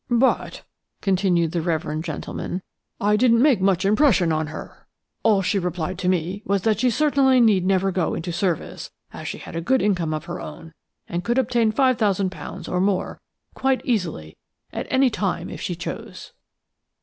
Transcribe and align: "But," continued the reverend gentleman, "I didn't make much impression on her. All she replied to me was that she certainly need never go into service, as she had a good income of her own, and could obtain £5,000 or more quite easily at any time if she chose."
"But," 0.09 0.63
continued 1.01 1.51
the 1.51 1.61
reverend 1.61 2.03
gentleman, 2.05 2.63
"I 2.99 3.15
didn't 3.15 3.39
make 3.43 3.61
much 3.61 3.85
impression 3.85 4.31
on 4.31 4.47
her. 4.47 4.87
All 5.21 5.43
she 5.43 5.59
replied 5.59 5.99
to 5.99 6.09
me 6.09 6.41
was 6.43 6.63
that 6.63 6.79
she 6.79 6.89
certainly 6.89 7.39
need 7.39 7.67
never 7.67 7.91
go 7.91 8.15
into 8.15 8.31
service, 8.31 8.89
as 9.13 9.27
she 9.27 9.37
had 9.37 9.55
a 9.55 9.61
good 9.61 9.79
income 9.79 10.11
of 10.11 10.25
her 10.25 10.39
own, 10.41 10.73
and 11.07 11.23
could 11.23 11.37
obtain 11.37 11.71
£5,000 11.71 12.67
or 12.67 12.81
more 12.81 13.21
quite 13.53 13.85
easily 13.85 14.37
at 14.73 14.87
any 14.89 15.11
time 15.11 15.51
if 15.51 15.61
she 15.61 15.75
chose." 15.75 16.33